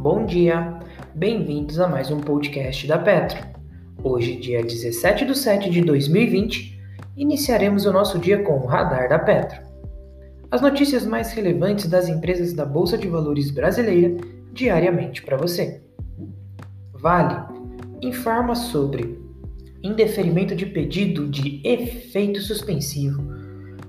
Bom 0.00 0.24
dia, 0.24 0.80
bem-vindos 1.14 1.78
a 1.78 1.86
mais 1.86 2.10
um 2.10 2.20
podcast 2.20 2.86
da 2.86 2.96
Petro. 2.96 3.38
Hoje, 4.02 4.36
dia 4.36 4.62
17 4.62 5.26
de 5.26 5.36
7 5.36 5.68
de 5.68 5.82
2020, 5.82 6.80
iniciaremos 7.18 7.84
o 7.84 7.92
nosso 7.92 8.18
dia 8.18 8.42
com 8.42 8.60
o 8.60 8.66
Radar 8.66 9.10
da 9.10 9.18
Petro. 9.18 9.60
As 10.50 10.62
notícias 10.62 11.04
mais 11.04 11.34
relevantes 11.34 11.86
das 11.86 12.08
empresas 12.08 12.54
da 12.54 12.64
Bolsa 12.64 12.96
de 12.96 13.08
Valores 13.08 13.50
brasileira 13.50 14.16
diariamente 14.54 15.22
para 15.22 15.36
você. 15.36 15.82
Vale 16.94 17.36
informa 18.00 18.54
sobre 18.54 19.20
indeferimento 19.82 20.56
de 20.56 20.64
pedido 20.64 21.28
de 21.28 21.60
efeito 21.62 22.40
suspensivo 22.40 23.22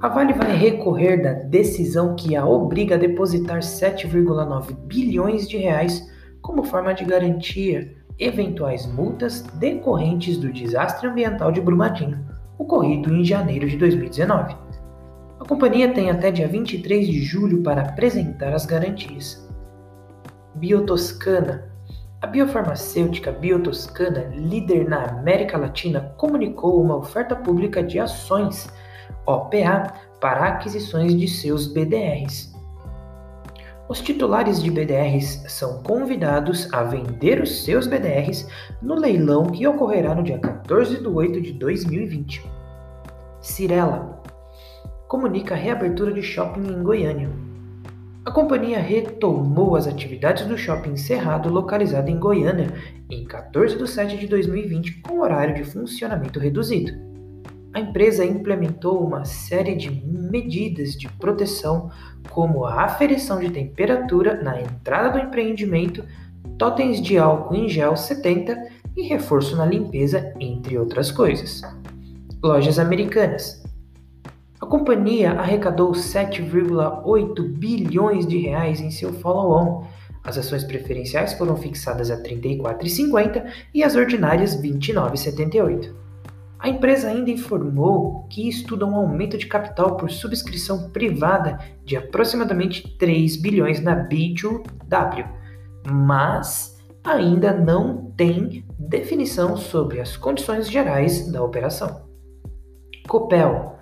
a 0.00 0.08
Vale 0.08 0.34
vai 0.34 0.54
recorrer 0.54 1.22
da 1.22 1.32
decisão 1.32 2.14
que 2.14 2.36
a 2.36 2.44
obriga 2.44 2.96
a 2.96 2.98
depositar 2.98 3.60
7,9 3.60 4.74
bilhões 4.86 5.48
de 5.48 5.56
reais 5.56 6.06
como 6.42 6.62
forma 6.64 6.92
de 6.92 7.04
garantir 7.04 7.96
eventuais 8.18 8.86
multas 8.86 9.42
decorrentes 9.58 10.36
do 10.36 10.52
desastre 10.52 11.08
ambiental 11.08 11.50
de 11.50 11.60
Brumadinho, 11.60 12.26
ocorrido 12.58 13.12
em 13.12 13.24
janeiro 13.24 13.68
de 13.68 13.76
2019. 13.76 14.54
A 15.40 15.44
companhia 15.44 15.92
tem 15.92 16.10
até 16.10 16.30
dia 16.30 16.48
23 16.48 17.06
de 17.06 17.22
julho 17.22 17.62
para 17.62 17.82
apresentar 17.82 18.52
as 18.52 18.66
garantias. 18.66 19.48
Biotoscana 20.54 21.74
a 22.22 22.26
biofarmacêutica 22.26 23.30
Biotoscana, 23.30 24.30
líder 24.34 24.88
na 24.88 25.04
América 25.04 25.58
Latina, 25.58 26.14
comunicou 26.16 26.82
uma 26.82 26.96
oferta 26.96 27.36
pública 27.36 27.82
de 27.82 28.00
ações 28.00 28.68
OPA 29.26 29.92
para 30.20 30.46
aquisições 30.46 31.14
de 31.14 31.28
seus 31.28 31.66
BDRs. 31.66 32.54
Os 33.88 34.00
titulares 34.00 34.60
de 34.60 34.68
BDRs 34.68 35.44
são 35.46 35.80
convidados 35.82 36.72
a 36.72 36.82
vender 36.82 37.40
os 37.40 37.62
seus 37.62 37.86
BDRs 37.86 38.48
no 38.82 38.96
leilão 38.96 39.46
que 39.46 39.66
ocorrerá 39.66 40.12
no 40.12 40.24
dia 40.24 40.40
14 40.40 41.00
de 41.00 41.06
8 41.06 41.40
de 41.40 41.52
2020. 41.52 42.44
Cirela 43.40 44.20
comunica 45.06 45.54
a 45.54 45.56
reabertura 45.56 46.12
de 46.12 46.20
shopping 46.20 46.66
em 46.66 46.82
Goiânia. 46.82 47.30
A 48.24 48.32
companhia 48.32 48.80
retomou 48.80 49.76
as 49.76 49.86
atividades 49.86 50.44
do 50.46 50.58
shopping 50.58 50.96
Cerrado, 50.96 51.48
localizado 51.48 52.10
em 52.10 52.18
Goiânia, 52.18 52.74
em 53.08 53.24
14 53.24 53.78
de 53.78 53.88
7 53.88 54.18
de 54.18 54.26
2020, 54.26 55.00
com 55.02 55.20
horário 55.20 55.54
de 55.54 55.62
funcionamento 55.62 56.40
reduzido 56.40 57.05
a 57.76 57.80
empresa 57.80 58.24
implementou 58.24 59.06
uma 59.06 59.26
série 59.26 59.74
de 59.74 59.90
medidas 59.90 60.92
de 60.92 61.10
proteção, 61.10 61.90
como 62.30 62.64
a 62.64 62.84
aferição 62.84 63.38
de 63.38 63.50
temperatura 63.50 64.42
na 64.42 64.58
entrada 64.58 65.10
do 65.10 65.18
empreendimento, 65.18 66.02
totens 66.56 67.02
de 67.02 67.18
álcool 67.18 67.54
em 67.54 67.68
gel 67.68 67.94
70 67.94 68.56
e 68.96 69.02
reforço 69.02 69.54
na 69.56 69.66
limpeza, 69.66 70.32
entre 70.40 70.78
outras 70.78 71.10
coisas. 71.10 71.60
Lojas 72.42 72.78
americanas. 72.78 73.62
A 74.58 74.64
companhia 74.64 75.32
arrecadou 75.32 75.92
7,8 75.92 77.42
bilhões 77.58 78.26
de 78.26 78.38
reais 78.38 78.80
em 78.80 78.90
seu 78.90 79.12
follow-on. 79.12 79.84
As 80.24 80.38
ações 80.38 80.64
preferenciais 80.64 81.34
foram 81.34 81.58
fixadas 81.58 82.10
a 82.10 82.14
R$ 82.14 82.22
34,50 82.22 83.44
e 83.74 83.84
as 83.84 83.96
ordinárias 83.96 84.54
R$ 84.54 84.70
29,78. 84.70 86.05
A 86.58 86.68
empresa 86.68 87.08
ainda 87.08 87.30
informou 87.30 88.26
que 88.30 88.48
estuda 88.48 88.86
um 88.86 88.96
aumento 88.96 89.36
de 89.36 89.46
capital 89.46 89.96
por 89.96 90.10
subscrição 90.10 90.90
privada 90.90 91.58
de 91.84 91.96
aproximadamente 91.96 92.96
3 92.96 93.36
bilhões 93.36 93.80
na 93.80 94.08
B2W, 94.08 95.28
mas 95.90 96.76
ainda 97.04 97.52
não 97.52 98.10
tem 98.16 98.64
definição 98.78 99.56
sobre 99.56 100.00
as 100.00 100.16
condições 100.16 100.68
gerais 100.68 101.30
da 101.30 101.42
operação. 101.42 102.06
Copel. 103.06 103.76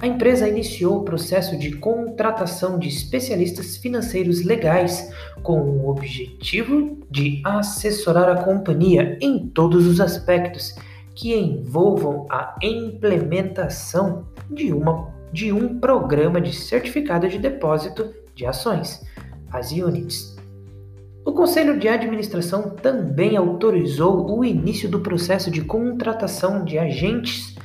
A 0.00 0.06
empresa 0.06 0.48
iniciou 0.48 0.98
o 0.98 1.04
processo 1.04 1.58
de 1.58 1.72
contratação 1.72 2.78
de 2.78 2.86
especialistas 2.86 3.76
financeiros 3.76 4.44
legais 4.44 5.12
com 5.42 5.60
o 5.60 5.88
objetivo 5.88 7.00
de 7.10 7.42
assessorar 7.44 8.28
a 8.28 8.44
companhia 8.44 9.18
em 9.20 9.48
todos 9.48 9.88
os 9.88 10.00
aspectos 10.00 10.76
que 11.18 11.34
envolvam 11.34 12.26
a 12.30 12.56
implementação 12.62 14.28
de, 14.48 14.72
uma, 14.72 15.12
de 15.32 15.52
um 15.52 15.80
programa 15.80 16.40
de 16.40 16.54
certificado 16.54 17.28
de 17.28 17.38
depósito 17.38 18.14
de 18.36 18.46
ações, 18.46 19.04
as 19.50 19.72
units. 19.72 20.36
O 21.24 21.32
Conselho 21.32 21.76
de 21.76 21.88
Administração 21.88 22.70
também 22.70 23.36
autorizou 23.36 24.30
o 24.30 24.44
início 24.44 24.88
do 24.88 25.00
processo 25.00 25.50
de 25.50 25.60
contratação 25.62 26.64
de 26.64 26.78
agentes 26.78 27.56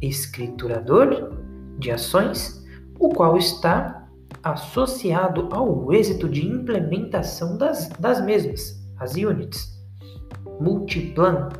escriturador 0.00 1.36
de 1.78 1.90
ações, 1.90 2.64
o 2.98 3.10
qual 3.10 3.36
está 3.36 4.08
associado 4.42 5.50
ao 5.52 5.92
êxito 5.92 6.30
de 6.30 6.46
implementação 6.46 7.58
das, 7.58 7.90
das 7.90 8.24
mesmas, 8.24 8.82
as 8.98 9.14
units. 9.16 9.78
Multiplan 10.58 11.50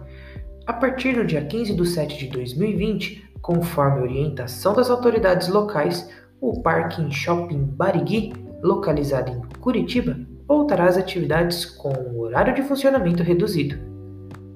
a 0.66 0.72
partir 0.72 1.14
do 1.14 1.24
dia 1.24 1.44
15 1.44 1.74
de 1.74 1.86
7 1.86 2.18
de 2.18 2.26
2020, 2.28 3.32
conforme 3.40 4.02
orientação 4.02 4.72
das 4.74 4.90
autoridades 4.90 5.48
locais, 5.48 6.08
o 6.40 6.62
Parque 6.62 7.10
Shopping 7.10 7.64
Barigui, 7.64 8.32
localizado 8.62 9.32
em 9.32 9.40
Curitiba, 9.60 10.16
voltará 10.46 10.84
às 10.84 10.96
atividades 10.96 11.64
com 11.64 11.92
horário 12.20 12.54
de 12.54 12.62
funcionamento 12.62 13.22
reduzido. 13.22 13.76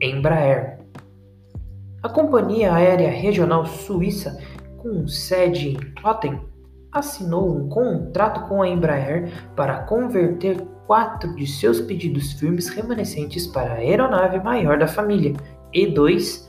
Embraer. 0.01 0.79
A 2.03 2.09
companhia 2.09 2.73
aérea 2.73 3.11
regional 3.11 3.67
suíça, 3.67 4.39
com 4.79 5.09
sede 5.09 5.71
em 5.71 5.77
Kloten, 6.01 6.41
assinou 6.93 7.57
um 7.57 7.69
contrato 7.69 8.49
com 8.49 8.63
a 8.63 8.69
Embraer 8.69 9.33
para 9.57 9.81
converter 9.81 10.61
quatro 10.87 11.35
de 11.35 11.47
seus 11.47 11.81
pedidos 11.81 12.33
firmes 12.35 12.69
remanescentes 12.69 13.47
para 13.47 13.73
a 13.73 13.77
aeronave 13.77 14.39
maior 14.39 14.79
da 14.79 14.87
família, 14.87 15.35
e2 15.75 16.47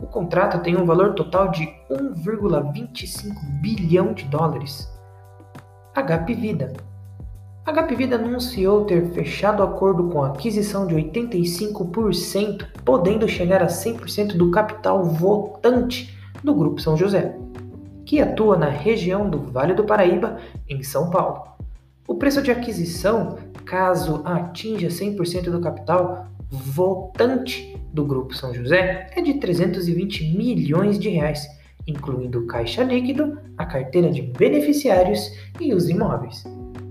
O 0.00 0.06
contrato 0.06 0.62
tem 0.62 0.76
um 0.76 0.84
valor 0.84 1.14
total 1.14 1.50
de 1.50 1.66
1,25 1.90 3.34
bilhão 3.60 4.12
de 4.12 4.24
dólares. 4.24 4.88
HP 5.94 6.34
Vida 6.34 6.74
a 7.66 7.72
HP 7.72 7.96
Vida 7.96 8.14
anunciou 8.14 8.84
ter 8.84 9.06
fechado 9.06 9.60
acordo 9.60 10.08
com 10.08 10.22
a 10.22 10.28
aquisição 10.28 10.86
de 10.86 10.94
85%, 10.94 12.64
podendo 12.84 13.28
chegar 13.28 13.60
a 13.60 13.66
100% 13.66 14.36
do 14.36 14.52
capital 14.52 15.02
votante 15.02 16.16
do 16.44 16.54
Grupo 16.54 16.80
São 16.80 16.96
José, 16.96 17.36
que 18.04 18.20
atua 18.20 18.56
na 18.56 18.68
região 18.68 19.28
do 19.28 19.40
Vale 19.40 19.74
do 19.74 19.82
Paraíba, 19.82 20.38
em 20.68 20.80
São 20.84 21.10
Paulo. 21.10 21.42
O 22.06 22.14
preço 22.14 22.40
de 22.40 22.52
aquisição, 22.52 23.36
caso 23.64 24.22
atinja 24.24 24.86
100% 24.86 25.50
do 25.50 25.60
capital 25.60 26.28
votante 26.48 27.76
do 27.92 28.04
Grupo 28.04 28.32
São 28.32 28.54
José, 28.54 29.10
é 29.16 29.20
de 29.20 29.34
320 29.40 30.36
milhões 30.36 31.00
de 31.00 31.08
reais, 31.08 31.44
incluindo 31.84 32.46
caixa 32.46 32.84
líquido, 32.84 33.40
a 33.58 33.66
carteira 33.66 34.08
de 34.08 34.22
beneficiários 34.22 35.32
e 35.60 35.74
os 35.74 35.88
imóveis. 35.88 36.44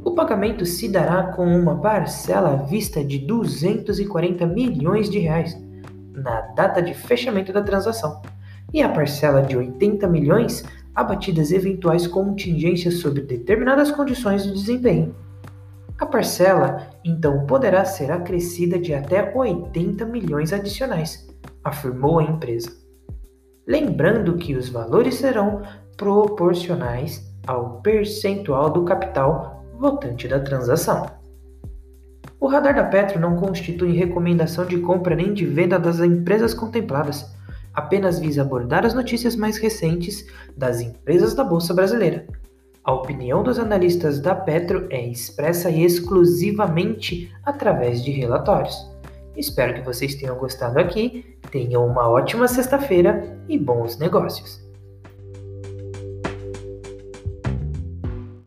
O 0.05 0.11
pagamento 0.11 0.67
se 0.67 0.87
dará 0.87 1.33
com 1.33 1.43
uma 1.43 1.81
parcela 1.81 2.53
à 2.53 2.55
vista 2.55 3.03
de 3.03 3.17
240 3.17 4.45
milhões 4.45 5.09
de 5.09 5.17
reais 5.17 5.59
na 6.13 6.41
data 6.41 6.79
de 6.79 6.93
fechamento 6.93 7.51
da 7.51 7.63
transação 7.63 8.21
e 8.71 8.83
a 8.83 8.89
parcela 8.89 9.41
de 9.41 9.57
80 9.57 10.07
milhões 10.07 10.63
abatidas 10.93 11.51
eventuais 11.51 12.05
contingências 12.05 12.99
sobre 12.99 13.23
determinadas 13.23 13.89
condições 13.89 14.43
de 14.43 14.53
desempenho. 14.53 15.15
A 15.97 16.05
parcela, 16.05 16.87
então, 17.03 17.47
poderá 17.47 17.83
ser 17.83 18.11
acrescida 18.11 18.77
de 18.77 18.93
até 18.93 19.33
80 19.35 20.05
milhões 20.05 20.53
adicionais, 20.53 21.27
afirmou 21.63 22.19
a 22.19 22.23
empresa. 22.23 22.71
Lembrando 23.65 24.37
que 24.37 24.55
os 24.55 24.69
valores 24.69 25.15
serão 25.15 25.63
proporcionais 25.97 27.27
ao 27.47 27.81
percentual 27.81 28.69
do 28.69 28.83
capital 28.83 29.64
votante 29.77 30.27
da 30.27 30.39
transação. 30.39 31.05
O 32.39 32.47
radar 32.47 32.75
da 32.75 32.83
Petro 32.83 33.19
não 33.19 33.35
constitui 33.35 33.93
recomendação 33.93 34.65
de 34.65 34.77
compra 34.79 35.15
nem 35.15 35.33
de 35.33 35.45
venda 35.45 35.79
das 35.79 35.99
empresas 35.99 36.53
contempladas, 36.53 37.25
apenas 37.73 38.19
visa 38.19 38.41
abordar 38.41 38.85
as 38.85 38.93
notícias 38.93 39.35
mais 39.35 39.57
recentes 39.57 40.25
das 40.55 40.81
empresas 40.81 41.33
da 41.33 41.43
Bolsa 41.43 41.73
Brasileira. 41.73 42.25
A 42.83 42.93
opinião 42.93 43.41
dos 43.41 43.57
analistas 43.57 44.19
da 44.19 44.35
Petro 44.35 44.87
é 44.89 45.05
expressa 45.07 45.69
exclusivamente 45.69 47.31
através 47.43 48.03
de 48.03 48.11
relatórios. 48.11 48.75
Espero 49.35 49.73
que 49.73 49.81
vocês 49.81 50.15
tenham 50.15 50.37
gostado 50.37 50.79
aqui, 50.79 51.37
tenham 51.51 51.85
uma 51.85 52.07
ótima 52.07 52.47
sexta-feira 52.47 53.37
e 53.49 53.57
bons 53.57 53.97
negócios. 53.97 54.64